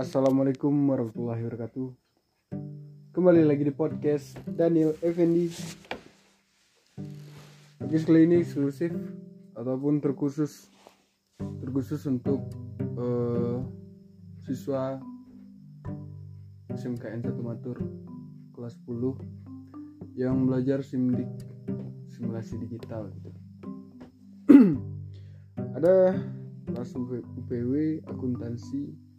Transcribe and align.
Assalamualaikum 0.00 0.72
warahmatullahi 0.88 1.44
wabarakatuh. 1.44 1.92
Kembali 3.12 3.44
lagi 3.44 3.68
di 3.68 3.74
podcast 3.76 4.32
Daniel 4.48 4.96
Effendi. 5.04 5.52
Podcast 7.76 8.08
kali 8.08 8.24
ini 8.24 8.40
eksklusif 8.40 8.96
Ataupun 9.52 10.00
terkhusus 10.00 10.72
Terkhusus 11.36 12.08
untuk 12.08 12.40
eh, 12.80 13.60
Siswa 14.40 14.96
SMKN 16.72 17.20
1 17.20 17.36
Matur 17.44 17.76
Kelas 18.56 18.80
10 18.88 20.16
Yang 20.16 20.36
belajar 20.48 20.78
simdik 20.80 21.28
Simulasi 22.08 22.56
digital 22.56 23.12
gitu. 23.20 23.30
Ada 25.76 26.16
kelas 26.72 26.96
UPW 26.96 28.00
akuntansi 28.08 29.09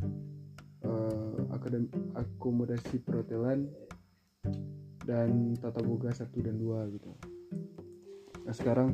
akomodasi 2.17 3.03
perhotelan 3.05 3.69
dan 5.05 5.53
tata 5.57 5.81
boga 5.81 6.09
1 6.09 6.29
dan 6.41 6.55
2 6.57 6.93
gitu. 6.97 7.11
Nah, 8.45 8.53
sekarang 8.53 8.89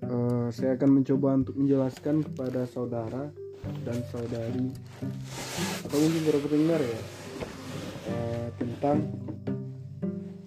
eh, 0.00 0.48
saya 0.52 0.76
akan 0.80 0.90
mencoba 1.02 1.36
untuk 1.36 1.56
menjelaskan 1.60 2.24
kepada 2.24 2.64
saudara 2.64 3.28
dan 3.86 3.98
saudari 4.10 4.74
atau 5.86 5.96
mungkin 6.02 6.22
para 6.26 6.38
pendengar 6.42 6.80
ya 6.82 7.00
eh, 8.10 8.48
tentang 8.58 8.98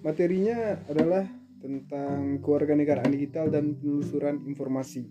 materinya 0.04 0.58
adalah 0.90 1.24
tentang 1.58 2.38
kewarganegaraan 2.44 3.10
digital 3.10 3.50
dan 3.50 3.74
penelusuran 3.78 4.42
informasi. 4.46 5.02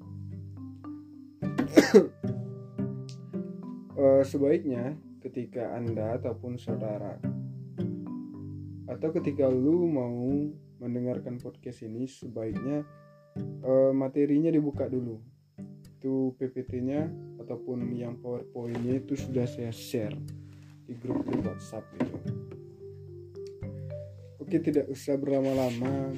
Eh, 3.95 4.27
sebaiknya 4.27 4.91
ketika 5.25 5.73
anda 5.73 6.21
ataupun 6.21 6.61
saudara 6.61 7.17
atau 8.85 9.09
ketika 9.09 9.49
lu 9.49 9.89
mau 9.89 10.29
mendengarkan 10.77 11.41
podcast 11.41 11.81
ini 11.81 12.05
sebaiknya 12.05 12.85
eh, 13.65 13.91
materinya 13.91 14.53
dibuka 14.53 14.85
dulu 14.85 15.17
itu 16.05 16.37
PPT-nya 16.37 17.09
ataupun 17.41 17.89
yang 17.97 18.21
PowerPoint-nya 18.21 19.01
itu 19.01 19.17
sudah 19.17 19.49
saya 19.49 19.73
share 19.73 20.13
di 20.85 20.93
grup 20.93 21.25
di 21.25 21.41
WhatsApp 21.41 21.81
itu. 21.97 22.17
Oke, 24.37 24.61
tidak 24.61 24.85
usah 24.85 25.17
berlama-lama. 25.17 26.13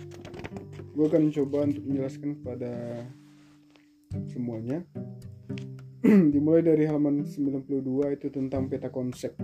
Gue 0.92 1.08
akan 1.08 1.32
coba 1.32 1.72
untuk 1.72 1.88
menjelaskan 1.88 2.36
kepada 2.36 3.08
semuanya 4.28 4.84
dimulai 6.34 6.64
dari 6.64 6.88
halaman 6.88 7.28
92 7.28 7.84
itu 8.16 8.28
tentang 8.32 8.72
peta 8.72 8.88
konsep. 8.88 9.36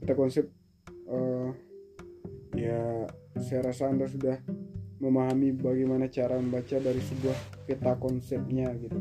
Peta 0.00 0.14
konsep 0.16 0.48
uh, 1.04 1.52
ya 2.56 3.04
saya 3.36 3.68
rasa 3.68 3.92
anda 3.92 4.08
sudah 4.08 4.40
memahami 5.00 5.52
bagaimana 5.56 6.08
cara 6.08 6.40
membaca 6.40 6.76
dari 6.80 7.00
sebuah 7.00 7.68
peta 7.68 7.92
konsepnya 8.00 8.72
gitu. 8.80 9.00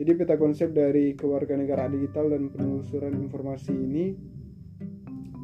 Jadi 0.00 0.10
peta 0.16 0.40
konsep 0.40 0.72
dari 0.72 1.12
kewarganegaraan 1.12 1.92
digital 1.92 2.32
dan 2.32 2.48
penelusuran 2.48 3.12
informasi 3.12 3.76
ini 3.76 4.16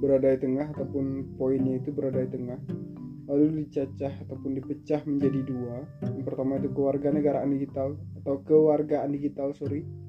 berada 0.00 0.32
di 0.32 0.38
tengah 0.40 0.72
ataupun 0.72 1.36
poinnya 1.36 1.76
itu 1.76 1.92
berada 1.92 2.24
di 2.24 2.30
tengah 2.32 2.60
lalu 3.28 3.68
dicacah 3.68 4.24
ataupun 4.24 4.56
dipecah 4.56 5.04
menjadi 5.04 5.40
dua. 5.44 5.84
Yang 6.08 6.24
pertama 6.24 6.56
itu 6.56 6.72
kewarganegaraan 6.72 7.52
digital 7.52 8.00
atau 8.24 8.40
kewargaan 8.40 9.12
digital 9.12 9.52
sorry 9.52 10.07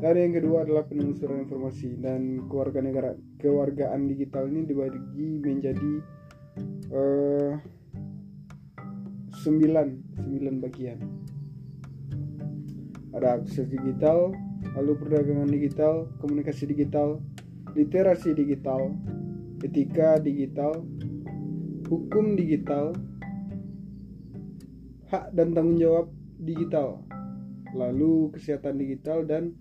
dan 0.00 0.16
yang 0.16 0.32
kedua 0.32 0.64
adalah 0.64 0.88
penelusuran 0.88 1.44
informasi 1.44 2.00
dan 2.00 2.48
keluarga 2.48 2.80
negara 2.80 3.12
kewargaan 3.36 4.08
digital 4.08 4.48
ini 4.48 4.64
dibagi 4.64 5.28
menjadi 5.44 5.92
uh, 6.88 7.52
sembilan 9.44 10.16
sembilan 10.16 10.54
bagian. 10.64 10.98
Ada 13.12 13.44
akses 13.44 13.68
digital, 13.68 14.32
lalu 14.80 14.92
perdagangan 14.96 15.52
digital, 15.52 16.08
komunikasi 16.16 16.64
digital, 16.64 17.20
literasi 17.76 18.32
digital, 18.32 18.96
etika 19.60 20.16
digital, 20.16 20.80
hukum 21.92 22.40
digital, 22.40 22.96
hak 25.12 25.28
dan 25.36 25.52
tanggung 25.52 25.76
jawab 25.76 26.08
digital, 26.40 27.04
lalu 27.76 28.32
kesehatan 28.32 28.80
digital 28.80 29.28
dan 29.28 29.52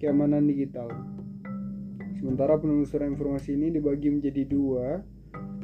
keamanan 0.00 0.48
digital. 0.48 0.88
Sementara 2.16 2.56
penelusuran 2.56 3.12
informasi 3.12 3.60
ini 3.60 3.68
dibagi 3.68 4.08
menjadi 4.08 4.48
dua. 4.48 5.04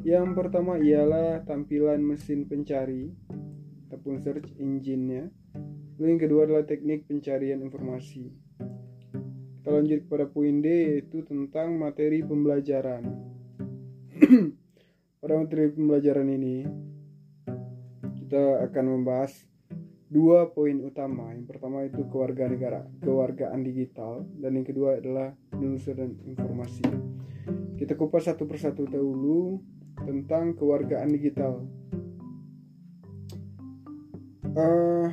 Yang 0.05 0.37
pertama 0.37 0.77
ialah 0.77 1.41
tampilan 1.49 2.05
mesin 2.05 2.45
pencari 2.45 3.09
ataupun 3.89 4.21
search 4.21 4.53
engine-nya. 4.61 5.33
Lalu 5.97 6.07
yang 6.13 6.21
kedua 6.21 6.45
adalah 6.45 6.69
teknik 6.69 7.09
pencarian 7.09 7.65
informasi. 7.65 8.29
Kita 9.57 9.69
lanjut 9.73 10.05
kepada 10.05 10.29
poin 10.29 10.61
D 10.61 10.69
yaitu 10.69 11.25
tentang 11.25 11.81
materi 11.81 12.21
pembelajaran. 12.21 13.09
Pada 15.25 15.35
materi 15.41 15.73
pembelajaran 15.73 16.29
ini 16.29 16.57
kita 18.21 18.69
akan 18.69 18.85
membahas 19.01 19.33
dua 20.07 20.55
poin 20.55 20.79
utama. 20.83 21.35
Yang 21.35 21.47
pertama 21.57 21.87
itu 21.87 22.07
kewarganegaraan, 22.07 23.03
kewargaan 23.03 23.61
digital, 23.67 24.27
dan 24.39 24.55
yang 24.55 24.67
kedua 24.67 25.03
adalah 25.03 25.35
penelusuran 25.51 26.15
informasi. 26.27 26.87
Kita 27.77 27.99
kupas 27.99 28.31
satu 28.31 28.47
persatu 28.49 28.87
dahulu 28.87 29.61
tentang 30.03 30.55
kewargaan 30.55 31.11
digital. 31.13 31.67
Uh, 34.57 35.13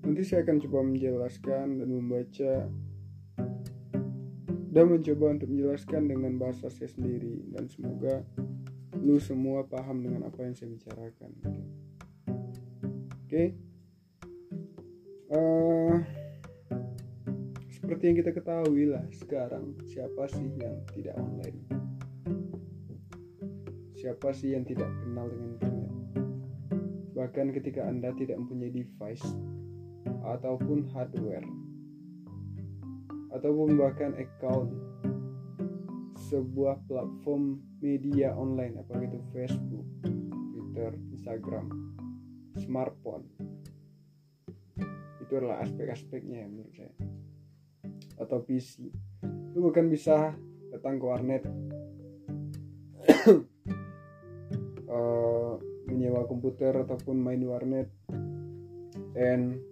nanti 0.00 0.22
saya 0.24 0.48
akan 0.48 0.56
coba 0.64 0.78
menjelaskan 0.80 1.66
dan 1.76 1.88
membaca 1.92 2.52
dan 4.74 4.90
mencoba 4.90 5.38
untuk 5.38 5.48
menjelaskan 5.52 6.02
dengan 6.08 6.32
bahasa 6.40 6.66
saya 6.72 6.88
sendiri 6.90 7.46
dan 7.52 7.68
semoga 7.68 8.24
lu 8.98 9.20
semua 9.20 9.68
paham 9.68 10.02
dengan 10.02 10.26
apa 10.26 10.40
yang 10.40 10.56
saya 10.56 10.72
bicarakan. 10.72 11.30
Okay? 13.34 13.50
Uh, 15.34 15.98
seperti 17.66 18.02
yang 18.06 18.16
kita 18.22 18.30
ketahui 18.30 18.86
lah 18.86 19.02
sekarang 19.10 19.74
siapa 19.90 20.30
sih 20.30 20.54
yang 20.62 20.78
tidak 20.94 21.18
online? 21.18 21.58
Siapa 23.98 24.30
sih 24.30 24.54
yang 24.54 24.62
tidak 24.62 24.86
kenal 24.86 25.26
dengan 25.26 25.50
internet? 25.58 25.92
Bahkan 27.18 27.46
ketika 27.58 27.82
Anda 27.90 28.14
tidak 28.14 28.38
mempunyai 28.38 28.70
device 28.70 29.26
ataupun 30.22 30.86
hardware 30.94 31.42
ataupun 33.34 33.74
bahkan 33.74 34.14
account 34.14 34.70
sebuah 36.30 36.86
platform 36.86 37.58
media 37.82 38.30
online 38.38 38.78
apakah 38.78 39.10
itu 39.10 39.18
Facebook, 39.34 39.86
Twitter, 40.54 40.94
Instagram, 41.18 41.66
smartphone. 42.58 43.26
Itu 45.22 45.32
adalah 45.38 45.62
aspek-aspeknya 45.64 46.44
ya 46.44 46.48
menurut 46.48 46.74
saya. 46.74 46.94
Atau 48.20 48.46
PC 48.46 48.90
itu 49.24 49.58
bukan 49.62 49.86
bisa 49.86 50.34
datang 50.74 50.98
ke 50.98 51.04
warnet. 51.06 51.42
Uh, 54.90 55.54
menyewa 55.90 56.26
komputer 56.26 56.74
ataupun 56.82 57.18
main 57.18 57.38
di 57.38 57.46
warnet. 57.46 57.90
And 59.14 59.62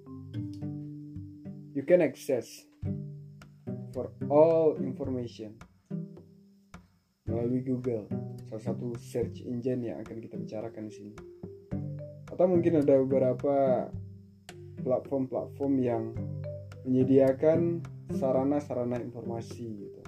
you 1.75 1.83
can 1.83 1.99
access 1.99 2.63
for 3.91 4.15
all 4.31 4.79
information 4.79 5.59
melalui 7.27 7.67
Google. 7.67 8.07
Salah 8.47 8.63
satu 8.63 8.95
search 9.01 9.43
engine 9.43 9.91
yang 9.91 9.99
akan 10.05 10.23
kita 10.23 10.37
bicarakan 10.39 10.87
di 10.87 10.95
sini 10.95 11.32
atau 12.33 12.49
mungkin 12.49 12.81
ada 12.81 12.97
beberapa 13.05 13.87
platform-platform 14.81 15.73
yang 15.79 16.17
menyediakan 16.89 17.85
sarana-sarana 18.17 18.99
informasi 18.99 19.69
gitu. 19.69 20.01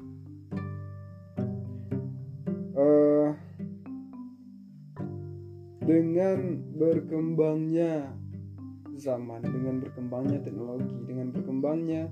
Uh, 2.75 3.31
dengan 5.85 6.59
berkembangnya 6.75 8.11
zaman, 8.99 9.45
dengan 9.45 9.79
berkembangnya 9.85 10.41
teknologi, 10.43 10.97
dengan 11.07 11.29
berkembangnya 11.31 12.03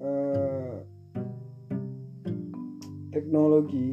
uh, 0.00 0.78
teknologi, 3.10 3.92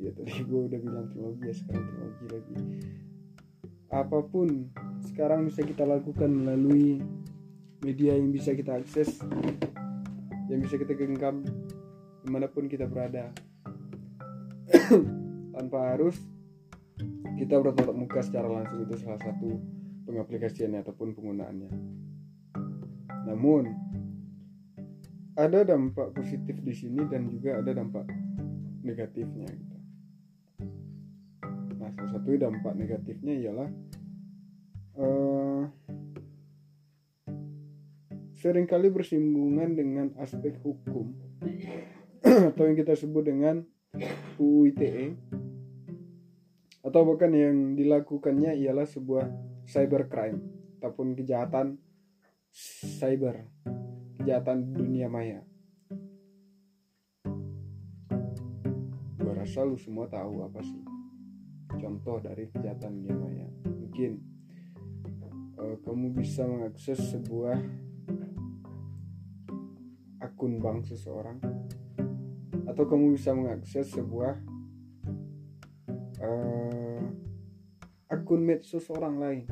ya 0.00 0.10
tadi 0.14 0.40
gue 0.46 0.60
udah 0.72 0.78
bilang 0.78 1.06
teknologi 1.10 1.42
ya 1.50 1.54
sekarang 1.58 1.84
teknologi 1.84 2.26
lagi. 2.30 2.56
Apa 3.92 4.24
pun 4.24 4.72
sekarang 5.04 5.44
bisa 5.46 5.60
kita 5.60 5.84
lakukan 5.84 6.32
melalui 6.32 7.04
media 7.84 8.16
yang 8.16 8.32
bisa 8.32 8.56
kita 8.56 8.80
akses 8.80 9.20
yang 10.48 10.60
bisa 10.62 10.78
kita 10.78 10.94
genggam 10.94 11.42
di 12.22 12.28
mana 12.30 12.46
pun 12.46 12.70
kita 12.70 12.86
berada 12.86 13.34
tanpa 15.54 15.78
harus 15.92 16.16
kita 17.36 17.58
bertatap 17.58 17.92
muka 17.92 18.22
secara 18.22 18.46
langsung 18.46 18.86
itu 18.86 18.94
salah 19.02 19.18
satu 19.18 19.58
pengaplikasiannya 20.06 20.86
ataupun 20.86 21.12
penggunaannya 21.18 21.70
namun 23.26 23.74
ada 25.34 25.64
dampak 25.64 26.12
positif 26.14 26.60
di 26.60 26.74
sini 26.76 27.02
dan 27.08 27.26
juga 27.32 27.58
ada 27.58 27.72
dampak 27.72 28.04
negatifnya 28.84 29.48
gitu. 29.48 29.71
Salah 31.92 32.10
satu 32.16 32.28
dampak 32.36 32.72
negatifnya 32.74 33.34
ialah 33.36 33.68
uh, 34.96 35.62
sering 38.36 38.66
kali 38.66 38.88
bersinggungan 38.88 39.76
dengan 39.76 40.06
aspek 40.18 40.56
hukum. 40.64 41.12
Atau 42.52 42.64
yang 42.66 42.76
kita 42.78 42.96
sebut 42.96 43.28
dengan 43.28 43.62
UU 44.40 44.72
ITE 44.72 45.14
atau 46.82 47.06
bahkan 47.06 47.30
yang 47.30 47.78
dilakukannya 47.78 48.58
ialah 48.58 48.88
sebuah 48.88 49.30
cybercrime 49.70 50.42
ataupun 50.80 51.14
kejahatan 51.14 51.78
cyber. 52.98 53.46
Kejahatan 54.18 54.74
dunia 54.74 55.06
maya. 55.06 55.46
Gue 59.18 59.32
rasa 59.32 59.62
lu 59.62 59.78
semua 59.78 60.10
tahu 60.10 60.42
apa 60.42 60.60
sih 60.62 60.91
contoh 61.82 62.22
dari 62.22 62.46
kejahatan 62.46 63.02
dunia 63.02 63.18
maya. 63.18 63.48
Mungkin 63.66 64.12
uh, 65.58 65.76
kamu 65.82 66.14
bisa 66.14 66.46
mengakses 66.46 67.02
sebuah 67.10 67.58
akun 70.22 70.62
bank 70.62 70.86
seseorang 70.86 71.42
atau 72.70 72.84
kamu 72.86 73.18
bisa 73.18 73.34
mengakses 73.34 73.90
sebuah 73.90 74.38
uh, 76.22 77.02
akun 78.06 78.46
medsos 78.46 78.86
orang 78.94 79.18
lain. 79.18 79.46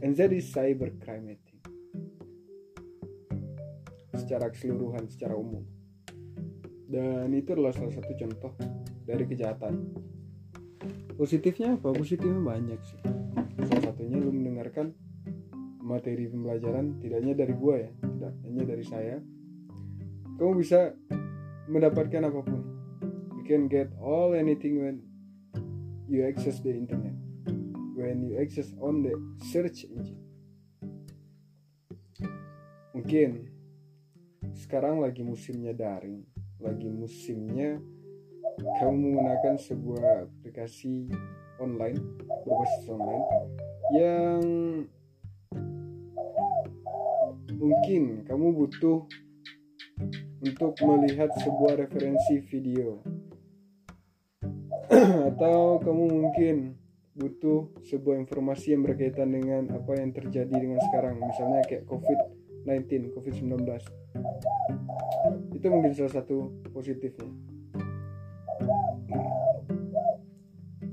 And 0.00 0.16
that 0.16 0.32
is 0.32 0.48
cybercrime 0.48 1.36
itu 1.36 1.60
secara 4.16 4.48
keseluruhan 4.48 5.04
secara 5.12 5.36
umum. 5.36 5.60
Dan 6.90 7.30
itu 7.36 7.52
adalah 7.52 7.76
salah 7.76 7.92
satu 7.92 8.16
contoh 8.16 8.52
dari 9.04 9.28
kejahatan 9.28 9.90
positifnya 11.20 11.76
apa? 11.76 11.92
Positifnya 11.92 12.40
banyak 12.40 12.80
sih. 12.80 13.00
Salah 13.68 13.92
satunya 13.92 14.16
lu 14.16 14.32
mendengarkan 14.32 14.96
materi 15.84 16.32
pembelajaran 16.32 16.96
tidak 17.04 17.20
hanya 17.20 17.34
dari 17.36 17.52
gua 17.52 17.76
ya 17.76 17.90
tidak 17.92 18.32
hanya 18.48 18.62
dari 18.64 18.84
saya. 18.88 19.16
Kamu 20.40 20.56
bisa 20.56 20.96
mendapatkan 21.68 22.24
apa 22.24 22.40
pun. 22.40 22.60
You 23.36 23.44
can 23.44 23.68
get 23.68 23.92
all 24.00 24.32
anything 24.32 24.80
when 24.80 25.04
you 26.08 26.24
access 26.24 26.64
the 26.64 26.72
internet. 26.72 27.12
When 27.92 28.24
you 28.24 28.40
access 28.40 28.72
on 28.80 29.04
the 29.04 29.12
search 29.44 29.84
engine. 29.84 30.24
Mungkin 32.96 33.52
sekarang 34.56 35.04
lagi 35.04 35.20
musimnya 35.20 35.76
daring 35.76 36.24
lagi 36.60 36.88
musimnya 36.88 37.80
kamu 38.60 38.92
menggunakan 38.92 39.56
sebuah 39.56 40.28
aplikasi 40.50 41.06
online 41.62 42.02
berbasis 42.42 42.90
online 42.90 43.26
yang 43.94 44.42
mungkin 47.54 48.26
kamu 48.26 48.58
butuh 48.58 49.06
untuk 50.42 50.74
melihat 50.82 51.30
sebuah 51.38 51.86
referensi 51.86 52.42
video. 52.50 52.98
Atau 55.30 55.78
kamu 55.86 56.04
mungkin 56.18 56.74
butuh 57.14 57.70
sebuah 57.86 58.18
informasi 58.18 58.74
yang 58.74 58.82
berkaitan 58.82 59.30
dengan 59.30 59.70
apa 59.70 60.02
yang 60.02 60.10
terjadi 60.10 60.50
dengan 60.50 60.82
sekarang. 60.90 61.22
Misalnya 61.22 61.62
kayak 61.62 61.86
COVID-19, 61.86 63.14
COVID-19 63.14 63.54
itu 65.54 65.66
mungkin 65.70 65.94
salah 65.94 66.10
satu 66.18 66.50
positifnya 66.74 67.49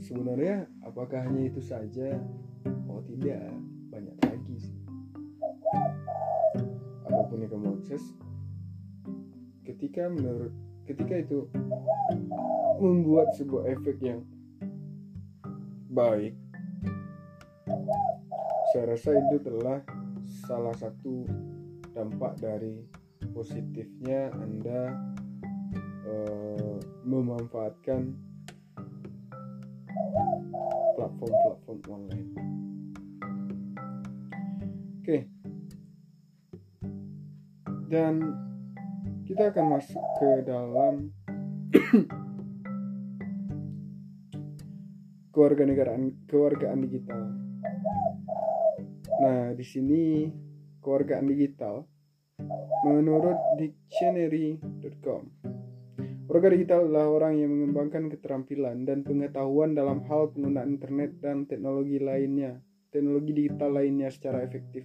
sebenarnya 0.07 0.71
apakah 0.87 1.27
hanya 1.27 1.51
itu 1.51 1.59
saja? 1.59 2.15
Oh 2.87 3.03
tidak. 3.03 3.51
Banyak 3.91 4.15
lagi 4.23 4.55
sih. 4.55 4.79
Apa 7.03 7.21
pun 7.27 7.43
yang 7.43 7.51
kamu 7.51 7.75
akses 7.83 8.03
ketika 9.67 10.07
menurut 10.07 10.55
ketika 10.87 11.19
itu 11.19 11.51
membuat 12.79 13.35
sebuah 13.35 13.67
efek 13.75 13.99
yang 13.99 14.23
baik 15.91 16.39
saya 18.71 18.95
rasa 18.95 19.11
itu 19.11 19.43
telah 19.43 19.83
salah 20.47 20.75
satu 20.79 21.27
dampak 21.91 22.39
dari 22.39 22.79
positifnya 23.35 24.31
anda 24.39 24.95
uh, 26.07 26.79
memanfaatkan 27.03 28.15
platform-platform 30.97 31.79
online. 31.87 32.29
Oke. 35.01 35.17
Dan 37.87 38.13
kita 39.23 39.51
akan 39.55 39.65
masuk 39.77 40.03
ke 40.19 40.29
dalam 40.43 41.13
kewarganegaraan 45.37 46.25
kewargaan 46.25 46.81
digital. 46.81 47.21
Nah, 49.21 49.53
di 49.53 49.61
sini 49.61 50.25
kewargaan 50.81 51.29
digital 51.29 51.85
menurut 52.85 53.37
dictionary.com 53.61 55.36
Warga 56.27 56.51
digital 56.51 56.91
adalah 56.91 57.07
orang 57.07 57.39
yang 57.39 57.55
mengembangkan 57.55 58.11
keterampilan 58.11 58.83
dan 58.83 59.07
pengetahuan 59.07 59.71
dalam 59.71 60.03
hal 60.11 60.27
penggunaan 60.35 60.75
internet 60.75 61.15
dan 61.23 61.47
teknologi 61.47 62.03
lainnya, 62.03 62.59
teknologi 62.91 63.31
digital 63.31 63.79
lainnya 63.79 64.11
secara 64.11 64.43
efektif 64.43 64.83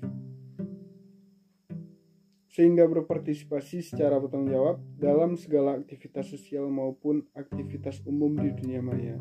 sehingga 2.52 2.84
berpartisipasi 2.84 3.81
secara 3.81 4.20
bertanggung 4.20 4.52
jawab 4.52 4.76
dalam 5.00 5.40
segala 5.40 5.81
aktivitas 5.81 6.36
sosial 6.36 6.69
maupun 6.69 7.24
aktivitas 7.32 8.05
umum 8.05 8.36
di 8.36 8.52
dunia 8.52 8.84
maya. 8.84 9.17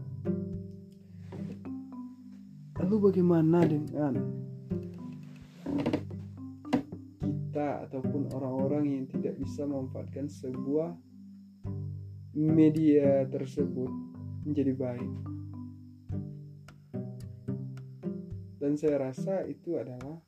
Lalu 2.76 2.96
bagaimana 3.00 3.64
dengan 3.64 4.14
kita 7.24 7.88
ataupun 7.88 8.36
orang-orang 8.36 9.00
yang 9.00 9.06
tidak 9.08 9.40
bisa 9.40 9.64
memanfaatkan 9.64 10.28
sebuah 10.28 10.92
media 12.36 13.28
tersebut 13.28 13.92
menjadi 14.48 14.74
baik? 14.76 15.14
Dan 18.62 18.78
saya 18.78 19.10
rasa 19.10 19.44
itu 19.50 19.76
adalah 19.76 20.22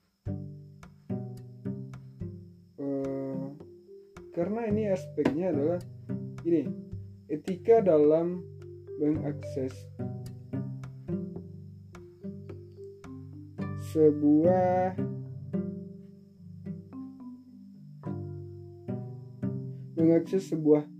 karena 4.33 4.65
ini 4.65 4.89
aspeknya 4.89 5.53
adalah 5.53 5.77
ini 6.41 6.65
etika 7.29 7.86
dalam 7.86 8.41
mengakses 8.98 9.72
sebuah 13.93 14.98
mengakses 19.93 20.50
sebuah 20.50 20.93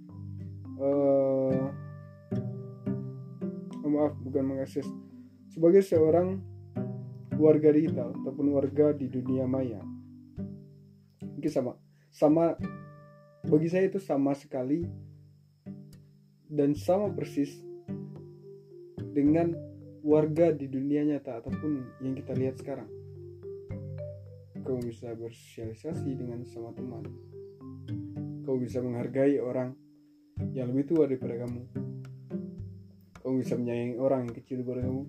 bukan 4.34 4.58
mengakses 4.58 4.90
sebagai 5.54 5.86
seorang 5.86 6.42
warga 7.38 7.70
digital 7.70 8.18
ataupun 8.26 8.50
warga 8.50 8.98
di 8.98 9.06
dunia 9.06 9.46
maya 9.46 9.78
mungkin 11.22 11.52
sama 11.54 11.78
sama 12.10 12.58
bagi 13.46 13.70
saya 13.70 13.86
itu 13.86 14.02
sama 14.02 14.34
sekali 14.34 14.90
dan 16.50 16.74
sama 16.74 17.14
persis 17.14 17.54
dengan 19.14 19.54
warga 20.04 20.52
di 20.52 20.68
dunia 20.68 21.02
nyata 21.08 21.40
ataupun 21.40 22.04
yang 22.04 22.14
kita 22.14 22.34
lihat 22.36 22.56
sekarang. 22.60 22.90
Kau 24.64 24.80
bisa 24.80 25.12
bersosialisasi 25.16 26.16
dengan 26.16 26.44
sama 26.48 26.72
teman. 26.72 27.04
Kau 28.44 28.60
bisa 28.60 28.80
menghargai 28.80 29.40
orang 29.40 29.76
yang 30.56 30.72
lebih 30.72 30.94
tua 30.94 31.08
daripada 31.08 31.40
kamu. 31.44 31.93
Kau 33.24 33.40
bisa 33.40 33.56
menyayangi 33.56 33.96
orang 33.98 34.28
yang 34.28 34.36
kecil 34.36 34.62
daripada 34.62 34.84
kamu. 34.84 35.04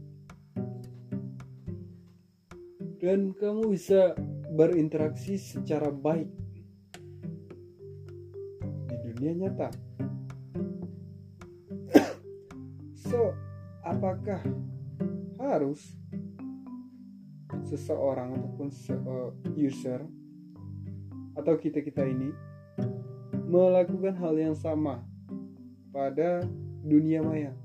Dan 3.02 3.35
kamu 3.35 3.62
bisa 3.75 4.14
berinteraksi 4.54 5.35
secara 5.35 5.90
baik 5.90 6.30
dunia 9.25 9.49
nyata 9.49 9.73
so 12.94 13.33
apakah 13.80 14.38
harus 15.40 15.97
seseorang 17.64 18.37
ataupun 18.37 18.68
se 18.68 18.92
user 19.56 20.04
atau 21.35 21.56
kita 21.56 21.80
kita 21.80 22.04
ini 22.04 22.30
melakukan 23.49 24.12
hal 24.18 24.37
yang 24.37 24.52
sama 24.52 25.00
pada 25.88 26.44
dunia 26.85 27.25
maya 27.25 27.56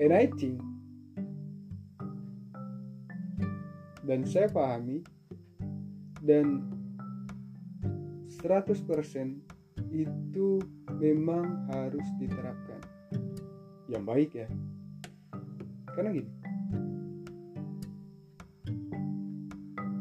and 0.00 0.12
I 0.12 0.28
think 0.36 0.60
dan 4.06 4.22
saya 4.22 4.46
pahami 4.46 5.02
dan 6.22 6.62
100% 8.38 8.86
itu 9.90 10.48
memang 11.02 11.66
harus 11.74 12.06
diterapkan. 12.22 12.78
Yang 13.90 14.04
baik 14.06 14.30
ya. 14.34 14.48
Karena 15.90 16.10
gini. 16.14 16.30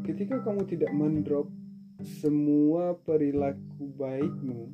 Ketika 0.06 0.38
kamu 0.46 0.70
tidak 0.70 0.92
mendrop 0.94 1.50
semua 2.06 2.94
perilaku 3.02 3.90
baikmu 3.98 4.70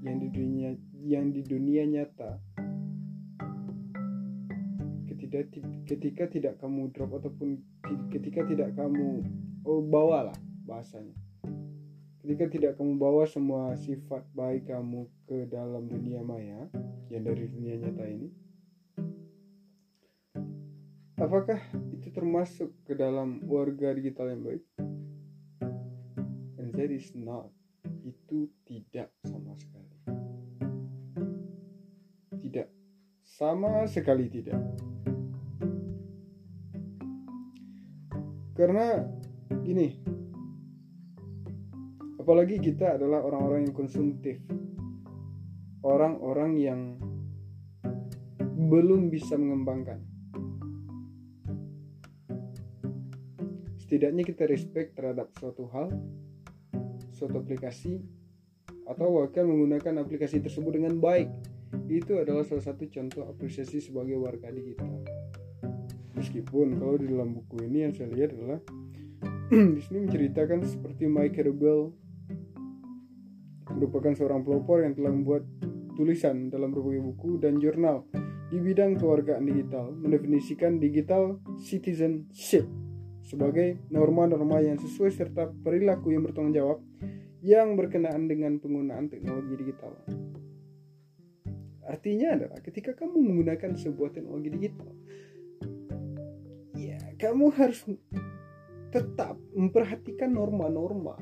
yang 0.00 0.16
di 0.16 0.28
dunia 0.32 0.70
yang 1.04 1.28
di 1.28 1.44
dunia 1.44 1.84
nyata 1.84 2.40
ketika 5.30 5.70
ketika 5.86 6.24
tidak 6.26 6.54
kamu 6.58 6.90
drop 6.90 7.22
ataupun 7.22 7.62
ketika 8.10 8.42
tidak 8.50 8.74
kamu 8.74 9.22
oh 9.62 9.78
bawalah 9.78 10.34
bahasanya. 10.66 11.14
Ketika 12.20 12.50
tidak 12.52 12.72
kamu 12.76 13.00
bawa 13.00 13.24
semua 13.24 13.78
sifat 13.78 14.26
baik 14.36 14.68
kamu 14.68 15.08
ke 15.24 15.48
dalam 15.48 15.88
dunia 15.88 16.20
maya 16.20 16.68
yang 17.08 17.22
dari 17.24 17.48
dunia 17.48 17.80
nyata 17.80 18.04
ini 18.04 18.28
apakah 21.16 21.62
itu 21.94 22.12
termasuk 22.12 22.74
ke 22.84 22.92
dalam 22.92 23.40
warga 23.46 23.94
digital 23.96 24.34
yang 24.34 24.42
baik? 24.44 24.64
And 26.60 26.74
that 26.76 26.90
is 26.92 27.14
not 27.16 27.48
itu 28.04 28.50
tidak 28.68 29.14
sama 29.24 29.56
sekali. 29.56 29.96
Tidak. 32.36 32.68
Sama 33.24 33.88
sekali 33.88 34.28
tidak 34.28 34.60
karena 38.60 39.08
gini 39.64 39.96
apalagi 42.20 42.60
kita 42.60 43.00
adalah 43.00 43.24
orang-orang 43.24 43.66
yang 43.66 43.74
konsumtif. 43.74 44.38
Orang-orang 45.80 46.52
yang 46.60 46.80
belum 48.68 49.08
bisa 49.08 49.40
mengembangkan. 49.40 50.04
Setidaknya 53.80 54.22
kita 54.28 54.44
respect 54.44 54.92
terhadap 54.92 55.32
suatu 55.40 55.64
hal 55.72 55.88
suatu 57.10 57.40
aplikasi 57.40 58.04
atau 58.86 59.08
bahkan 59.10 59.48
menggunakan 59.48 60.04
aplikasi 60.04 60.44
tersebut 60.44 60.76
dengan 60.76 61.00
baik. 61.00 61.32
Itu 61.88 62.20
adalah 62.20 62.44
salah 62.44 62.62
satu 62.62 62.84
contoh 62.92 63.24
apresiasi 63.24 63.80
sebagai 63.80 64.20
warga 64.20 64.52
digital 64.52 65.02
Meskipun 66.18 66.78
kalau 66.78 66.98
di 66.98 67.06
dalam 67.06 67.34
buku 67.34 67.66
ini 67.66 67.86
yang 67.86 67.92
saya 67.94 68.10
lihat 68.10 68.34
adalah 68.34 68.60
di 69.76 69.80
sini 69.82 69.98
menceritakan 70.06 70.66
seperti 70.66 71.06
Mike 71.06 71.42
Rebel 71.42 71.94
merupakan 73.70 74.12
seorang 74.14 74.42
pelopor 74.42 74.82
yang 74.82 74.98
telah 74.98 75.14
membuat 75.14 75.46
tulisan 75.94 76.50
dalam 76.50 76.74
berbagai 76.74 77.02
buku 77.02 77.38
dan 77.38 77.62
jurnal 77.62 78.06
di 78.50 78.58
bidang 78.58 78.98
kewargaan 78.98 79.46
digital 79.46 79.94
mendefinisikan 79.94 80.82
digital 80.82 81.38
citizenship 81.62 82.66
sebagai 83.22 83.78
norma-norma 83.94 84.58
yang 84.58 84.74
sesuai 84.74 85.14
serta 85.14 85.54
perilaku 85.62 86.10
yang 86.10 86.26
bertanggung 86.26 86.56
jawab 86.56 86.78
yang 87.40 87.78
berkenaan 87.78 88.26
dengan 88.26 88.58
penggunaan 88.58 89.08
teknologi 89.08 89.54
digital. 89.54 89.94
Artinya 91.86 92.38
adalah 92.38 92.58
ketika 92.62 92.94
kamu 92.94 93.18
menggunakan 93.18 93.74
sebuah 93.74 94.14
teknologi 94.14 94.50
digital, 94.52 94.90
kamu 97.20 97.52
harus 97.52 97.84
tetap 98.88 99.36
memperhatikan 99.52 100.32
norma-norma. 100.32 101.20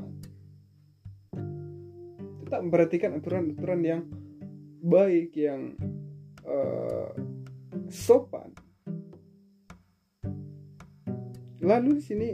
Tetap 2.47 2.61
memperhatikan 2.63 3.19
aturan-aturan 3.19 3.81
yang 3.83 4.03
baik 4.79 5.35
yang 5.35 5.75
uh, 6.47 7.11
sopan. 7.91 8.55
Lalu 11.59 11.99
di 11.99 12.05
sini 12.07 12.31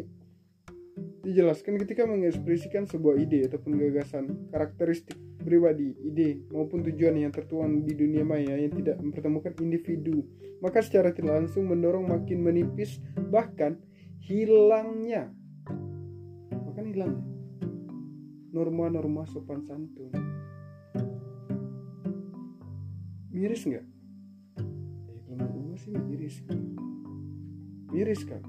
dijelaskan 1.24 1.80
ketika 1.80 2.04
mengekspresikan 2.04 2.84
sebuah 2.84 3.16
ide 3.16 3.48
ataupun 3.48 3.80
gagasan 3.80 4.52
karakteristik 4.52 5.16
pribadi, 5.44 5.92
ide, 6.00 6.48
maupun 6.48 6.80
tujuan 6.80 7.20
yang 7.20 7.30
tertuang 7.30 7.84
di 7.84 7.92
dunia 7.92 8.24
maya 8.24 8.56
yang 8.56 8.72
tidak 8.72 8.96
mempertemukan 8.98 9.52
individu, 9.60 10.24
maka 10.64 10.80
secara 10.80 11.12
tidak 11.12 11.44
langsung 11.44 11.68
mendorong 11.68 12.08
makin 12.08 12.40
menipis 12.40 12.98
bahkan 13.28 13.76
hilangnya. 14.24 15.28
Bahkan 16.50 16.84
hilang. 16.88 17.20
Norma-norma 18.50 19.28
sopan 19.28 19.60
santun. 19.68 20.10
Miris 23.28 23.66
nggak? 23.68 23.84
Eh, 25.28 25.36
gue 25.36 25.76
sih 25.76 25.92
miris. 25.92 26.40
Miris 27.92 28.22
kan 28.24 28.42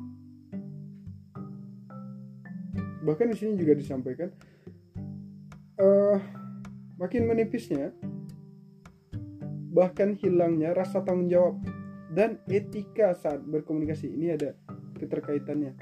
bahkan 3.06 3.30
di 3.30 3.38
sini 3.38 3.54
juga 3.54 3.78
disampaikan 3.78 4.34
uh, 5.78 6.18
makin 6.96 7.28
menipisnya 7.28 7.92
bahkan 9.76 10.16
hilangnya 10.16 10.72
rasa 10.72 11.04
tanggung 11.04 11.28
jawab 11.28 11.60
dan 12.16 12.40
etika 12.48 13.12
saat 13.12 13.44
berkomunikasi. 13.44 14.08
Ini 14.08 14.28
ada 14.40 14.56
keterkaitannya. 14.96 15.76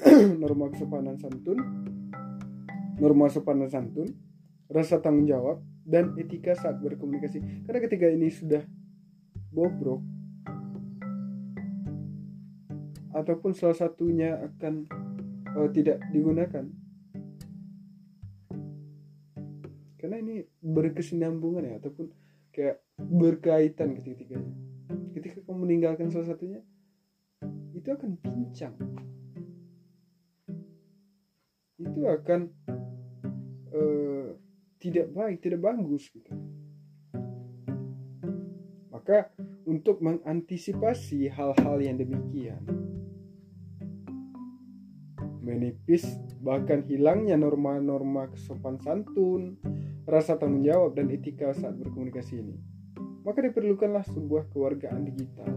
Norma 0.42 0.68
kesopanan 0.68 1.16
santun 1.16 1.80
norma 3.00 3.32
sopanan 3.32 3.72
santun 3.72 4.12
rasa 4.68 5.00
tanggung 5.00 5.26
jawab 5.26 5.64
dan 5.88 6.14
etika 6.20 6.54
saat 6.54 6.78
berkomunikasi. 6.78 7.64
Karena 7.66 7.80
ketika 7.80 8.06
ini 8.06 8.28
sudah 8.28 8.62
bobrok 9.50 10.04
ataupun 13.10 13.56
salah 13.56 13.74
satunya 13.74 14.38
akan 14.38 14.86
uh, 15.58 15.68
tidak 15.74 15.98
digunakan 16.14 16.62
ini 20.20 20.44
berkesinambungan 20.60 21.64
ya 21.64 21.74
ataupun 21.80 22.12
kayak 22.52 22.84
berkaitan 23.00 23.96
ketika 23.96 24.36
ketika 25.16 25.38
kamu 25.42 25.66
meninggalkan 25.66 26.12
salah 26.12 26.30
satunya 26.30 26.60
itu 27.72 27.88
akan 27.88 28.20
pincang. 28.20 28.76
Itu 31.80 32.04
akan 32.04 32.40
uh, 33.72 34.36
tidak 34.76 35.06
baik 35.16 35.40
tidak 35.40 35.60
bagus 35.64 36.12
gitu. 36.12 36.32
Maka 38.92 39.32
untuk 39.64 40.04
mengantisipasi 40.04 41.32
hal-hal 41.32 41.80
yang 41.80 41.96
demikian 41.96 42.60
menipis 45.40 46.04
bahkan 46.44 46.84
hilangnya 46.84 47.34
norma-norma 47.34 48.28
kesopan 48.28 48.76
santun 48.78 49.56
rasa 50.10 50.34
tanggung 50.34 50.66
jawab 50.66 50.98
dan 50.98 51.06
etika 51.14 51.54
saat 51.54 51.78
berkomunikasi 51.78 52.42
ini, 52.42 52.58
maka 53.22 53.46
diperlukanlah 53.46 54.02
sebuah 54.10 54.50
kewargaan 54.50 55.06
digital. 55.06 55.50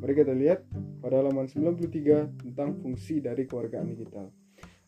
Mari 0.00 0.14
kita 0.16 0.32
lihat 0.32 0.64
pada 1.02 1.20
halaman 1.20 1.50
93 1.50 2.40
tentang 2.40 2.78
fungsi 2.80 3.20
dari 3.20 3.44
kewargaan 3.44 3.90
digital. 3.92 4.30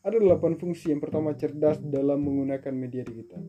Ada 0.02 0.18
delapan 0.18 0.58
fungsi. 0.58 0.90
Yang 0.90 1.08
pertama, 1.08 1.34
cerdas 1.38 1.78
dalam 1.78 2.26
menggunakan 2.26 2.74
media 2.74 3.06
digital. 3.06 3.42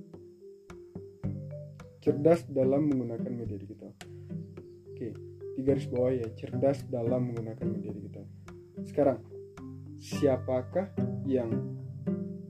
Cerdas 2.03 2.45
dalam 2.45 2.93
menggunakan 2.93 3.31
media 3.31 3.57
digital. 3.57 3.89
Oke, 4.93 5.17
di 5.57 5.62
garis 5.65 5.89
bawah 5.89 6.13
ya, 6.13 6.29
cerdas 6.38 6.85
dalam 6.91 7.33
menggunakan 7.33 7.65
media 7.65 7.89
digital. 7.89 8.25
Sekarang, 8.85 9.17
siapakah 9.97 10.93
yang 11.25 11.50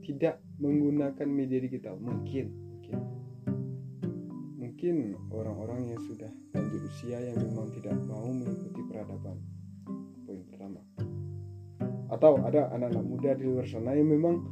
tidak 0.04 0.43
menggunakan 0.58 1.28
media 1.28 1.58
digital? 1.62 1.98
Mungkin 1.98 2.64
mungkin. 2.84 2.98
Mungkin 4.60 4.96
orang-orang 5.32 5.94
yang 5.94 6.00
sudah 6.04 6.30
lanjut 6.52 6.82
usia 6.84 7.18
yang 7.20 7.38
memang 7.40 7.72
tidak 7.72 7.96
mau 8.04 8.28
mengikuti 8.28 8.80
peradaban. 8.84 9.38
Poin 10.28 10.42
pertama. 10.48 10.80
Atau 12.12 12.38
ada 12.44 12.68
anak-anak 12.74 13.04
muda 13.04 13.30
di 13.34 13.44
luar 13.48 13.64
sana 13.64 13.96
yang 13.96 14.12
memang 14.12 14.44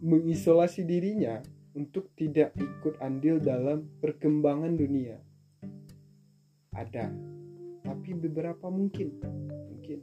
mengisolasi 0.00 0.86
dirinya 0.88 1.42
untuk 1.76 2.08
tidak 2.16 2.56
ikut 2.56 2.96
andil 3.04 3.36
dalam 3.36 3.84
perkembangan 4.00 4.72
dunia. 4.80 5.20
Ada 6.72 7.12
tapi 7.84 8.16
beberapa 8.16 8.66
mungkin. 8.72 9.08
Mungkin. 9.70 9.98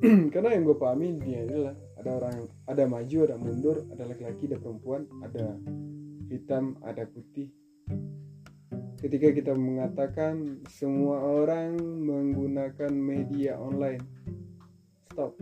Karena 0.32 0.48
yang 0.56 0.64
gue 0.66 0.76
pahami 0.76 1.16
dia 1.22 1.44
adalah 1.46 1.74
ada 2.00 2.10
orang 2.16 2.48
ada 2.64 2.84
maju 2.88 3.18
ada 3.28 3.36
mundur 3.36 3.84
ada 3.92 4.08
laki-laki 4.08 4.48
ada 4.48 4.56
perempuan 4.56 5.04
ada 5.20 5.60
hitam 6.30 6.78
ada 6.86 7.04
putih. 7.04 7.52
Ketika 9.00 9.32
kita 9.32 9.52
mengatakan 9.56 10.64
semua 10.68 11.20
orang 11.20 11.76
menggunakan 11.80 12.92
media 12.92 13.56
online 13.56 14.00
stop. 15.10 15.34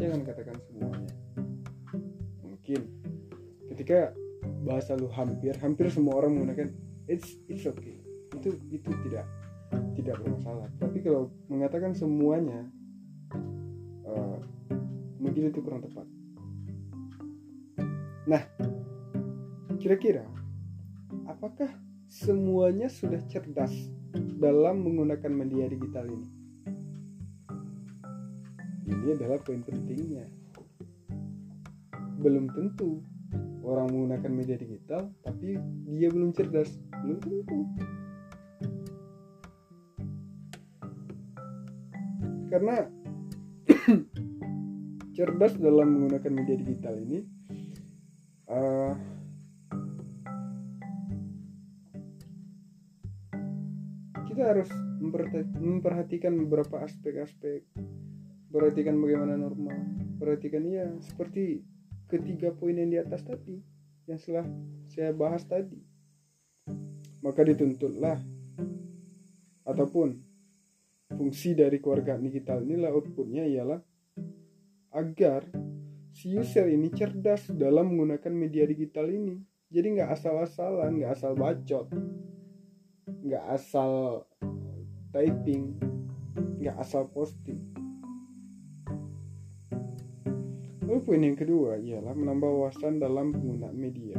Jangan 0.00 0.24
katakan 0.26 0.56
semuanya. 0.66 1.14
Mungkin 2.42 2.80
ketika 3.74 4.14
bahasa 4.62 4.94
lu 4.98 5.10
hampir 5.10 5.54
hampir 5.58 5.90
semua 5.90 6.22
orang 6.22 6.38
menggunakan 6.38 6.70
it's 7.06 7.38
it's 7.46 7.68
okay. 7.68 8.00
Itu 8.34 8.56
itu 8.70 8.90
tidak 9.06 9.26
tidak 9.98 10.16
bermasalah. 10.22 10.70
Tapi 10.78 11.02
kalau 11.04 11.30
mengatakan 11.50 11.92
semuanya 11.92 12.66
mungkin 15.22 15.54
itu 15.54 15.62
kurang 15.62 15.86
tepat. 15.86 16.06
Nah 18.26 18.42
kira-kira 19.78 20.26
apakah 21.30 21.70
semuanya 22.10 22.90
sudah 22.90 23.22
cerdas 23.30 23.70
dalam 24.42 24.82
menggunakan 24.82 25.30
media 25.30 25.70
digital 25.70 26.10
ini? 26.10 26.28
Ini 28.90 29.14
adalah 29.14 29.38
poin 29.46 29.62
pentingnya. 29.62 30.26
Belum 32.18 32.50
tentu 32.50 33.02
orang 33.62 33.94
menggunakan 33.94 34.30
media 34.34 34.58
digital 34.58 35.06
tapi 35.22 35.54
dia 35.86 36.10
belum 36.10 36.34
cerdas. 36.34 36.74
Belum 37.06 37.18
tentu. 37.22 37.58
Karena 42.50 42.84
cerdas 45.22 45.54
dalam 45.54 45.86
menggunakan 45.86 46.34
media 46.34 46.58
digital 46.58 46.98
ini 46.98 47.22
uh, 48.50 48.90
kita 54.26 54.42
harus 54.42 54.66
memperhatikan 55.62 56.34
beberapa 56.34 56.82
aspek-aspek. 56.82 57.62
Perhatikan 58.50 58.98
bagaimana 58.98 59.38
norma 59.38 59.70
perhatikan 60.18 60.66
ya 60.66 60.90
seperti 60.98 61.62
ketiga 62.10 62.50
poin 62.50 62.74
yang 62.74 62.90
di 62.90 62.98
atas 62.98 63.22
tadi 63.22 63.62
yang 64.10 64.18
setelah 64.18 64.50
saya 64.90 65.14
bahas 65.14 65.46
tadi. 65.46 65.78
Maka 67.22 67.46
dituntutlah 67.46 68.18
ataupun 69.70 70.18
fungsi 71.14 71.54
dari 71.54 71.78
keluarga 71.78 72.18
digital 72.18 72.66
inilah 72.66 72.90
outputnya 72.90 73.46
ialah 73.46 73.78
agar 74.92 75.48
si 76.12 76.32
user 76.36 76.68
ini 76.68 76.92
cerdas 76.92 77.48
dalam 77.48 77.92
menggunakan 77.92 78.32
media 78.32 78.68
digital 78.68 79.08
ini 79.08 79.40
jadi 79.72 79.88
nggak 80.00 80.10
asal-asalan 80.20 81.00
nggak 81.00 81.12
asal 81.16 81.32
bacot 81.32 81.88
nggak 83.24 83.44
asal 83.48 83.90
typing 85.12 85.80
nggak 86.60 86.76
asal 86.76 87.08
posting 87.08 87.72
Lalu 90.92 91.08
poin 91.08 91.24
yang 91.24 91.40
kedua 91.40 91.80
ialah 91.80 92.12
menambah 92.12 92.52
wawasan 92.52 93.00
dalam 93.00 93.32
penggunaan 93.32 93.72
media. 93.72 94.12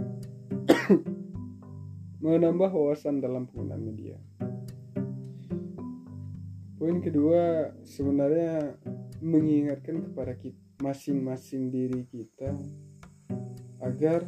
menambah 2.25 2.73
wawasan 2.73 3.21
dalam 3.21 3.45
penggunaan 3.45 3.83
media. 3.86 4.17
Poin 6.81 6.97
kedua 6.97 7.69
sebenarnya 7.86 8.73
mengingatkan 9.21 10.01
kepada 10.01 10.33
kita 10.33 10.62
masing-masing 10.84 11.72
diri 11.72 12.04
kita 12.12 12.52
agar 13.80 14.28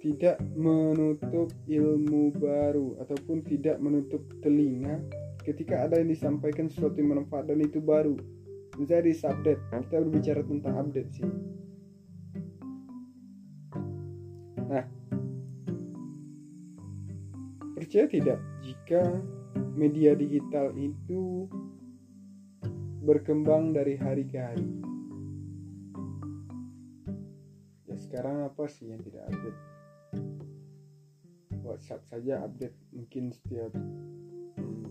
tidak 0.00 0.40
menutup 0.56 1.52
ilmu 1.68 2.32
baru 2.40 2.96
ataupun 3.04 3.44
tidak 3.44 3.76
menutup 3.78 4.24
telinga 4.40 4.98
ketika 5.44 5.84
ada 5.84 6.00
yang 6.00 6.10
disampaikan 6.10 6.66
sesuatu 6.72 6.96
yang 6.96 7.12
bermanfaat 7.12 7.52
dan 7.52 7.60
itu 7.60 7.78
baru. 7.78 8.16
Misalnya 8.80 9.12
di 9.12 9.14
update. 9.20 9.62
Kita 9.68 10.00
berbicara 10.00 10.40
tentang 10.48 10.74
update 10.80 11.10
sih. 11.12 11.28
Nah 14.64 14.84
percaya 17.76 18.06
tidak 18.08 18.38
jika 18.64 19.02
media 19.76 20.16
digital 20.16 20.72
itu 20.78 21.44
berkembang 23.02 23.74
dari 23.74 23.98
hari 23.98 24.22
ke 24.30 24.38
hari. 24.38 24.70
Ya 27.90 27.98
sekarang 27.98 28.46
apa 28.46 28.70
sih 28.70 28.94
yang 28.94 29.02
tidak 29.02 29.26
update? 29.26 29.60
WhatsApp 31.66 32.06
saja 32.06 32.46
update 32.46 32.78
mungkin 32.94 33.34
setiap 33.34 33.74
hmm, 33.74 34.86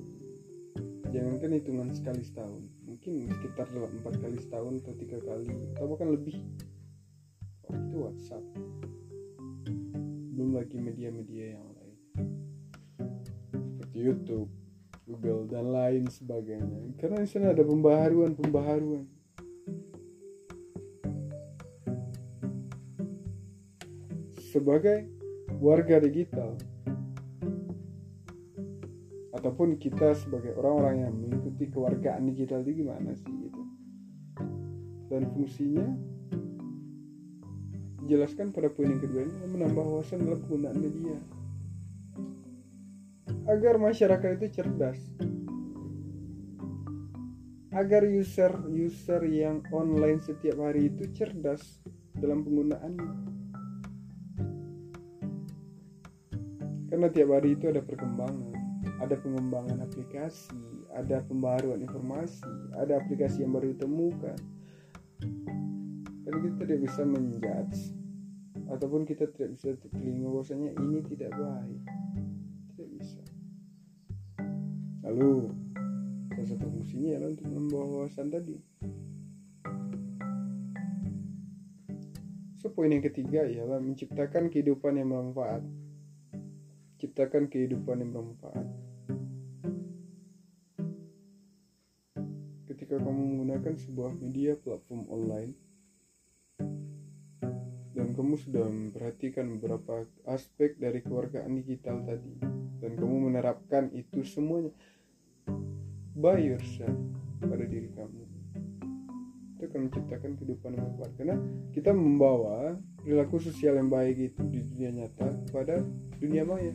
jangankan 1.15 1.56
hitungan 1.56 1.89
sekali 1.95 2.19
setahun. 2.28 2.67
Mungkin 2.84 3.32
sekitar 3.32 3.71
empat 3.71 4.19
kali 4.19 4.43
setahun 4.43 4.84
atau 4.84 4.93
tiga 5.00 5.24
kali 5.24 5.47
atau 5.80 5.88
bahkan 5.88 6.12
lebih. 6.12 6.36
Oh, 7.71 7.76
itu 7.80 7.95
WhatsApp. 7.95 8.43
Belum 10.36 10.60
lagi 10.60 10.84
media-media 10.84 11.56
yang 11.56 11.63
lain. 11.63 11.95
Seperti 13.56 13.97
YouTube 14.04 14.61
Google 15.06 15.50
dan 15.50 15.74
lain 15.74 16.04
sebagainya. 16.08 16.94
Karena 17.02 17.26
di 17.26 17.30
sana 17.30 17.52
ada 17.52 17.66
pembaharuan 17.66 18.38
pembaharuan. 18.38 19.06
Sebagai 24.52 25.08
warga 25.64 26.04
digital 26.04 26.60
ataupun 29.32 29.80
kita 29.80 30.14
sebagai 30.14 30.54
orang-orang 30.60 31.08
yang 31.08 31.14
mengikuti 31.18 31.66
kewargaan 31.72 32.30
digital 32.30 32.62
itu 32.62 32.84
gimana 32.84 33.16
sih 33.16 33.32
gitu? 33.32 33.62
Dan 35.08 35.26
fungsinya 35.34 35.88
jelaskan 38.12 38.52
pada 38.52 38.68
poin 38.68 38.92
yang 38.92 39.00
kedua 39.00 39.24
ini 39.24 39.56
menambah 39.56 39.82
wawasan 39.88 40.28
dalam 40.28 40.44
penggunaan 40.44 40.78
media 40.78 41.16
agar 43.52 43.76
masyarakat 43.76 44.40
itu 44.40 44.48
cerdas 44.64 45.00
agar 47.76 48.08
user-user 48.08 49.22
yang 49.28 49.60
online 49.76 50.24
setiap 50.24 50.56
hari 50.64 50.88
itu 50.88 51.12
cerdas 51.12 51.84
dalam 52.16 52.48
penggunaannya 52.48 53.14
karena 56.88 57.08
tiap 57.12 57.30
hari 57.36 57.60
itu 57.60 57.68
ada 57.68 57.84
perkembangan 57.84 58.52
ada 59.02 59.18
pengembangan 59.18 59.82
aplikasi, 59.82 60.54
ada 60.94 61.26
pembaruan 61.26 61.82
informasi, 61.82 62.46
ada 62.78 63.02
aplikasi 63.02 63.42
yang 63.42 63.58
baru 63.58 63.74
ditemukan. 63.74 64.38
Dan 66.22 66.34
kita 66.38 66.56
tidak 66.64 66.80
bisa 66.86 67.02
menjudge 67.02 67.98
ataupun 68.70 69.04
kita 69.10 69.26
tidak 69.34 69.58
bisa 69.58 69.74
telinga 69.90 70.30
bahwasanya 70.30 70.70
ini 70.78 71.02
tidak 71.10 71.34
baik. 71.34 71.82
Lalu 75.02 75.54
salah 76.34 76.48
satu 76.54 76.66
fungsinya 76.70 77.18
adalah 77.18 77.32
untuk 77.34 77.48
membawa 77.50 77.86
wawasan 77.86 78.28
tadi. 78.30 78.58
So, 82.62 82.70
poin 82.70 82.94
yang 82.94 83.02
ketiga 83.02 83.46
ialah 83.50 83.82
menciptakan 83.82 84.54
kehidupan 84.54 85.02
yang 85.02 85.10
bermanfaat. 85.10 85.66
Ciptakan 87.02 87.50
kehidupan 87.50 88.06
yang 88.06 88.14
bermanfaat. 88.14 88.82
ketika 92.92 93.08
kamu 93.08 93.24
menggunakan 93.24 93.76
sebuah 93.78 94.12
media 94.20 94.52
platform 94.60 95.08
online 95.08 95.56
dan 97.96 98.12
kamu 98.12 98.36
sudah 98.36 98.68
memperhatikan 98.68 99.48
beberapa 99.56 100.04
aspek 100.28 100.76
dari 100.76 101.00
keluargaan 101.00 101.56
digital 101.64 102.04
tadi 102.04 102.36
dan 102.84 103.00
kamu 103.00 103.32
menerapkan 103.32 103.96
itu 103.96 104.28
semuanya 104.28 104.76
by 106.18 106.38
yourself 106.38 106.98
pada 107.42 107.66
diri 107.66 107.90
kamu. 107.98 108.22
Itu 109.58 109.64
akan 109.66 109.80
menciptakan 109.90 110.32
kehidupan 110.38 110.72
yang 110.78 110.90
kuat. 110.98 111.12
Karena 111.18 111.38
kita 111.74 111.94
membawa 111.94 112.78
perilaku 113.02 113.42
sosial 113.42 113.78
yang 113.82 113.90
baik 113.90 114.34
itu 114.34 114.42
di 114.46 114.62
dunia 114.62 114.92
nyata 114.94 115.30
pada 115.50 115.82
dunia 116.22 116.46
maya. 116.46 116.74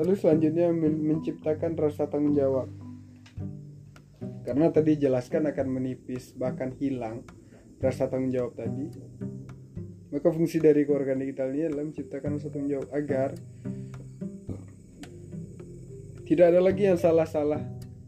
Lalu 0.00 0.12
selanjutnya 0.16 0.72
menciptakan 0.74 1.76
rasa 1.76 2.08
tanggung 2.08 2.32
jawab. 2.32 2.72
Karena 4.42 4.72
tadi 4.72 4.98
jelaskan 4.98 5.46
akan 5.52 5.66
menipis 5.68 6.34
bahkan 6.34 6.74
hilang 6.80 7.22
rasa 7.78 8.08
tanggung 8.08 8.32
jawab 8.32 8.56
tadi. 8.56 8.88
Maka 10.12 10.28
fungsi 10.28 10.60
dari 10.60 10.84
keluarga 10.84 11.16
digital 11.16 11.52
ini 11.56 11.72
adalah 11.72 11.84
menciptakan 11.88 12.30
rasa 12.36 12.48
tanggung 12.52 12.72
jawab 12.72 12.88
agar 12.92 13.30
tidak 16.32 16.48
ada 16.48 16.64
lagi 16.64 16.88
yang 16.88 16.96
salah-salah 16.96 17.60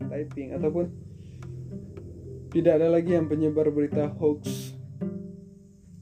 typing 0.08 0.56
ataupun 0.56 0.88
tidak 2.48 2.80
ada 2.80 2.88
lagi 2.88 3.12
yang 3.12 3.28
penyebar 3.28 3.68
berita 3.68 4.08
hoax. 4.16 4.72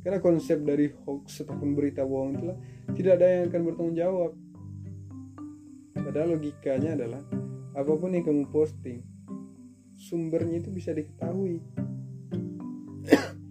Karena 0.07 0.23
konsep 0.23 0.63
dari 0.63 0.87
hoax 0.87 1.43
ataupun 1.43 1.75
berita 1.75 2.07
bohong 2.07 2.39
itulah 2.39 2.59
tidak 2.95 3.19
ada 3.19 3.27
yang 3.27 3.51
akan 3.51 3.63
bertanggung 3.67 3.99
jawab. 3.99 4.33
Padahal 5.99 6.39
logikanya 6.39 6.95
adalah 6.95 7.27
apa 7.75 7.91
pun 7.91 8.15
yang 8.15 8.23
kamu 8.23 8.47
posting 8.55 9.03
sumbernya 9.99 10.63
itu 10.63 10.71
bisa 10.71 10.95
diketahui. 10.95 11.59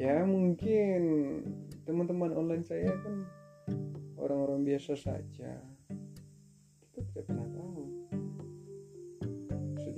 Ya 0.00 0.24
mungkin 0.24 1.00
teman-teman 1.84 2.32
online 2.32 2.64
saya 2.64 2.88
kan 3.04 3.28
orang-orang 4.16 4.64
biasa 4.64 4.96
saja 4.96 5.60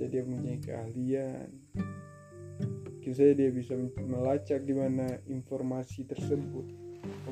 bisa 0.03 0.19
dia 0.19 0.27
mempunyai 0.27 0.59
keahlian. 0.59 1.47
Mungkin 2.91 3.11
saja 3.15 3.31
dia 3.39 3.47
bisa 3.55 3.71
melacak 4.03 4.59
di 4.67 4.75
mana 4.75 5.07
informasi 5.31 6.03
tersebut. 6.03 6.67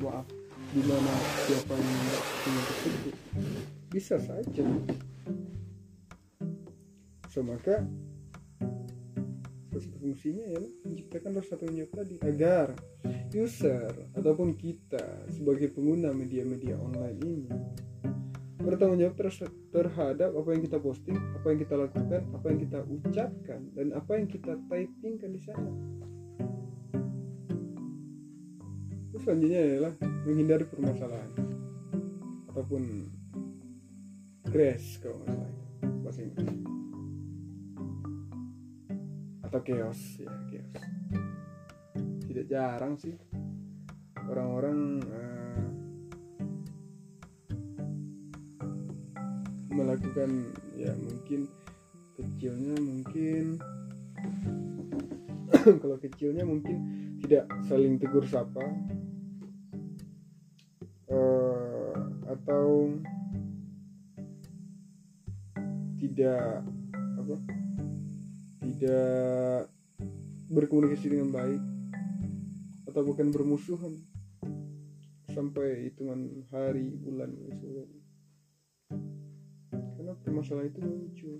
maaf 0.00 0.24
di 0.72 0.80
mana 0.80 1.12
siapa 1.44 1.76
yang 1.76 2.64
tersebut. 2.64 3.14
Bisa 3.92 4.16
saja. 4.24 4.64
So 7.28 7.44
maka 7.44 7.84
fungsinya 10.00 10.48
ya 10.48 10.64
menciptakan 10.88 11.44
rasa 11.44 11.60
tanggung 11.60 11.92
tadi. 11.92 12.16
Agar 12.24 12.72
user 13.36 14.16
ataupun 14.16 14.56
kita 14.56 15.28
sebagai 15.28 15.68
pengguna 15.76 16.16
media-media 16.16 16.80
online 16.80 17.20
ini 17.20 17.52
bertanggung 18.64 18.96
jawab 18.96 19.20
terhadap 19.20 19.61
apa 19.72 20.48
yang 20.52 20.62
kita 20.68 20.76
posting, 20.76 21.16
apa 21.16 21.46
yang 21.48 21.60
kita 21.64 21.74
lakukan, 21.80 22.22
apa 22.36 22.46
yang 22.52 22.60
kita 22.60 22.78
ucapkan, 22.84 23.60
dan 23.72 23.86
apa 23.96 24.10
yang 24.20 24.26
kita 24.28 24.52
typingkan 24.68 25.30
di 25.32 25.40
sana. 25.40 25.72
Terus 29.12 29.22
selanjutnya 29.24 29.60
adalah 29.64 29.92
menghindari 30.28 30.64
permasalahan. 30.68 31.30
Ataupun 32.52 32.82
crash 34.52 35.00
kalau 35.00 35.24
nggak 35.24 35.32
salah 35.32 35.52
bahasa 36.04 36.20
Inggris. 36.20 36.52
Atau 39.40 39.60
chaos 39.64 40.00
ya 40.20 40.28
chaos. 40.52 40.84
Tidak 42.28 42.44
jarang 42.48 43.00
sih 43.00 43.16
orang-orang 44.32 45.00
uh, 45.12 45.21
melakukan 49.72 50.52
ya 50.76 50.92
mungkin 51.00 51.48
kecilnya 52.16 52.76
mungkin 52.78 53.58
kalau 55.82 55.96
kecilnya 55.98 56.44
mungkin 56.44 56.76
tidak 57.24 57.48
saling 57.66 57.96
tegur 57.96 58.26
sapa. 58.26 58.66
Uh, 61.12 61.92
atau 62.24 62.88
tidak 66.00 66.64
apa 67.20 67.36
tidak 68.64 69.68
berkomunikasi 70.48 71.12
dengan 71.12 71.28
baik 71.36 71.62
atau 72.88 73.04
bukan 73.04 73.28
bermusuhan 73.28 74.00
sampai 75.36 75.88
hitungan 75.88 76.48
hari 76.48 76.96
bulan 76.96 77.36
misalnya 77.44 77.84
permasalahan 80.20 80.68
itu 80.68 80.80
muncul? 80.84 81.36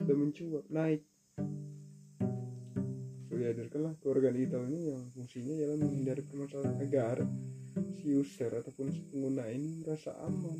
Dan 0.00 0.16
mencuat 0.16 0.64
naik. 0.72 1.02
Sudah 3.26 3.52
dihadirkanlah 3.52 3.94
keluarga 4.00 4.32
digital 4.32 4.64
ini 4.70 4.96
yang 4.96 5.02
fungsinya 5.12 5.52
adalah 5.60 5.76
menghindari 5.76 6.22
permasalahan 6.24 6.76
agar 6.80 7.16
si 8.00 8.14
user 8.16 8.52
ataupun 8.54 8.88
si 8.94 9.04
pengguna 9.12 9.44
ini 9.52 9.84
merasa 9.84 10.16
aman. 10.24 10.58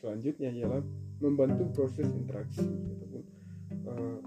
Selanjutnya 0.00 0.50
ialah 0.50 0.80
membantu 1.20 1.68
proses 1.76 2.08
interaksi 2.08 2.64
ataupun 2.64 3.22
uh, 3.84 4.20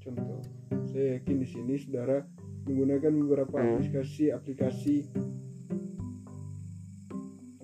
contoh 0.00 0.40
saya 0.88 1.20
yakin 1.20 1.36
di 1.36 1.46
sini 1.46 1.74
saudara 1.76 2.24
menggunakan 2.64 3.12
beberapa 3.12 3.60
aplikasi-aplikasi 3.60 5.04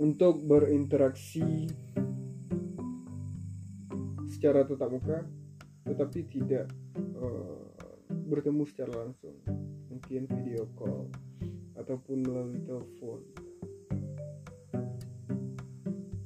untuk 0.01 0.41
berinteraksi 0.41 1.69
secara 4.33 4.65
tatap 4.65 4.89
muka 4.89 5.21
tetapi 5.85 6.25
tidak 6.33 6.73
uh, 7.21 7.69
bertemu 8.09 8.63
secara 8.65 9.05
langsung. 9.05 9.37
Mungkin 9.93 10.25
video 10.33 10.65
call 10.79 11.13
ataupun 11.77 12.25
melalui 12.25 12.61
telepon. 12.65 13.21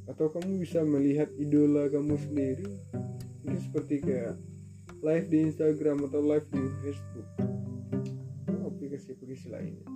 Atau 0.07 0.31
kamu 0.31 0.63
bisa 0.63 0.87
melihat 0.87 1.27
idola 1.35 1.91
kamu 1.91 2.15
sendiri. 2.31 2.71
Mungkin 3.43 3.59
seperti 3.59 3.95
kayak 4.05 4.39
live 5.03 5.27
di 5.27 5.39
Instagram 5.51 6.07
atau 6.07 6.23
live 6.23 6.47
di 6.55 6.63
Facebook. 6.87 7.29
Atau 8.47 8.63
aplikasi-aplikasi 8.71 9.49
lainnya 9.51 9.95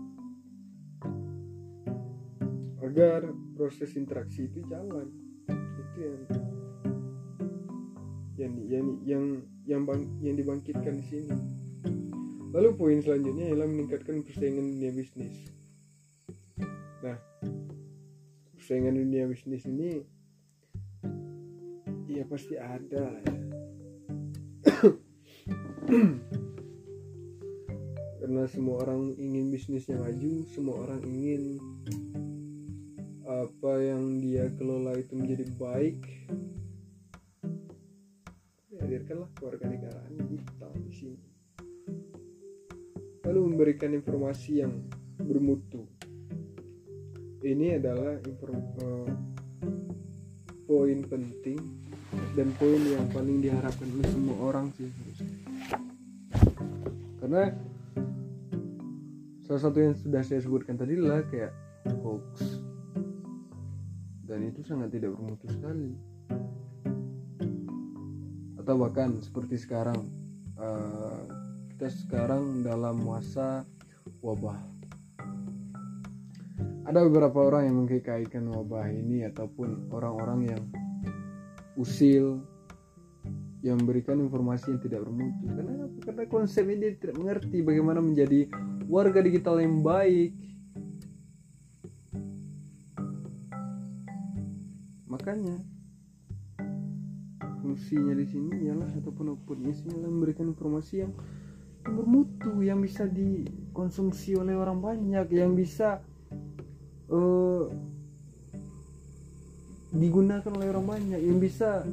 agar 2.88 3.30
proses 3.58 3.90
interaksi 3.98 4.46
itu 4.46 4.62
jalan 4.70 5.10
itu 5.50 5.98
yang 5.98 6.22
yang 8.38 8.54
yang 8.70 8.86
yang 9.02 9.24
yang, 9.66 9.82
bang, 9.82 10.06
yang 10.22 10.38
dibangkitkan 10.38 10.94
di 10.94 11.04
sini. 11.10 11.34
Lalu 12.54 12.78
poin 12.78 13.02
selanjutnya 13.02 13.50
adalah 13.50 13.66
meningkatkan 13.66 14.22
persaingan 14.22 14.78
dunia 14.78 14.94
bisnis. 14.94 15.50
Nah 17.02 17.18
persaingan 18.54 18.94
dunia 18.94 19.26
bisnis 19.26 19.66
ini 19.66 20.06
ya 22.06 22.22
pasti 22.30 22.54
ada 22.54 23.10
ya. 23.26 23.34
Karena 28.22 28.44
semua 28.46 28.86
orang 28.86 29.18
ingin 29.18 29.50
bisnisnya 29.50 29.98
maju 29.98 30.46
semua 30.54 30.76
orang 30.86 31.02
ingin 31.02 31.58
apa 33.28 33.72
yang 33.84 34.24
dia 34.24 34.48
kelola 34.56 34.96
itu 34.96 35.12
menjadi 35.12 35.44
baik 35.60 36.00
hadirkanlah 38.80 39.28
keluarga 39.36 39.68
negaraan 39.68 40.16
digital 40.32 40.72
di 40.80 40.92
sini. 40.96 41.28
Lalu 43.28 43.52
memberikan 43.52 43.92
informasi 43.92 44.64
yang 44.64 44.72
bermutu. 45.20 45.84
Ini 47.44 47.76
adalah 47.76 48.16
uh, 48.16 49.08
poin 50.64 50.98
penting 51.04 51.60
dan 52.32 52.48
poin 52.56 52.80
yang 52.80 53.04
paling 53.12 53.44
diharapkan 53.44 53.88
oleh 53.92 54.08
semua 54.08 54.36
orang 54.40 54.72
sih 54.76 54.88
karena 57.18 57.52
salah 59.44 59.62
satu 59.68 59.78
yang 59.84 59.94
sudah 59.96 60.22
saya 60.24 60.40
sebutkan 60.40 60.80
tadi 60.80 60.96
adalah 60.96 61.20
kayak 61.28 61.52
hoax 62.00 62.57
dan 64.38 64.54
itu 64.54 64.62
sangat 64.62 64.94
tidak 64.94 65.18
bermutu 65.18 65.50
sekali. 65.50 65.98
Atau 68.54 68.78
bahkan 68.78 69.18
seperti 69.18 69.58
sekarang 69.58 69.98
uh, 70.54 71.26
kita 71.74 71.90
sekarang 72.06 72.62
dalam 72.62 73.02
masa 73.02 73.66
wabah. 74.22 74.62
Ada 76.86 77.02
beberapa 77.10 77.50
orang 77.50 77.66
yang 77.66 77.82
mengkaitkan 77.82 78.46
wabah 78.46 78.86
ini 78.94 79.26
ataupun 79.26 79.90
orang-orang 79.90 80.54
yang 80.54 80.62
usil 81.74 82.38
yang 83.66 83.82
memberikan 83.82 84.22
informasi 84.22 84.70
yang 84.70 84.80
tidak 84.86 85.02
bermutu. 85.02 85.50
Karena 85.50 85.74
karena 86.06 86.22
konsep 86.30 86.62
ini 86.70 86.94
tidak 86.94 87.18
mengerti 87.18 87.58
bagaimana 87.58 87.98
menjadi 87.98 88.46
warga 88.86 89.18
digital 89.18 89.58
yang 89.58 89.82
baik 89.82 90.30
makanya. 95.28 95.60
Fungsinya 97.60 98.16
di 98.16 98.24
sini 98.24 98.64
ialah 98.64 98.88
ataupun 98.96 99.36
outputnya 99.36 99.76
sini 99.76 100.00
adalah 100.00 100.08
memberikan 100.08 100.48
informasi 100.48 101.04
yang, 101.04 101.12
bermutu 101.84 102.64
yang 102.64 102.80
bisa 102.80 103.04
dikonsumsi 103.04 104.40
oleh 104.40 104.56
orang 104.56 104.80
banyak 104.80 105.28
yang 105.28 105.52
bisa 105.52 106.00
uh, 107.12 107.68
digunakan 109.92 110.48
oleh 110.48 110.68
orang 110.72 110.96
banyak 110.96 111.20
yang 111.20 111.36
bisa 111.36 111.84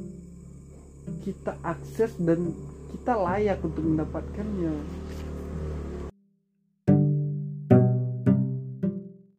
kita 1.28 1.60
akses 1.60 2.16
dan 2.24 2.56
kita 2.96 3.12
layak 3.20 3.60
untuk 3.60 3.84
mendapatkannya 3.84 4.72